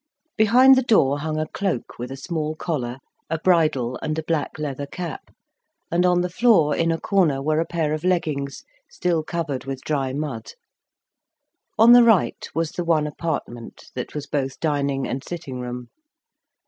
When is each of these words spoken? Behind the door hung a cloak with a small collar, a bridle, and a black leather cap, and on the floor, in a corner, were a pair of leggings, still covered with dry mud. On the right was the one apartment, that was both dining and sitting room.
Behind 0.35 0.75
the 0.75 0.81
door 0.81 1.19
hung 1.19 1.37
a 1.37 1.45
cloak 1.47 1.99
with 1.99 2.09
a 2.09 2.17
small 2.17 2.55
collar, 2.55 2.97
a 3.29 3.37
bridle, 3.37 3.99
and 4.01 4.17
a 4.17 4.23
black 4.23 4.57
leather 4.57 4.87
cap, 4.87 5.31
and 5.91 6.07
on 6.07 6.21
the 6.21 6.27
floor, 6.29 6.75
in 6.75 6.91
a 6.91 6.99
corner, 6.99 7.39
were 7.39 7.59
a 7.59 7.67
pair 7.67 7.93
of 7.93 8.03
leggings, 8.03 8.63
still 8.89 9.21
covered 9.21 9.65
with 9.65 9.81
dry 9.83 10.11
mud. 10.11 10.53
On 11.77 11.93
the 11.93 12.01
right 12.03 12.49
was 12.55 12.71
the 12.71 12.83
one 12.83 13.05
apartment, 13.05 13.91
that 13.93 14.15
was 14.15 14.25
both 14.25 14.59
dining 14.59 15.07
and 15.07 15.23
sitting 15.23 15.59
room. 15.59 15.89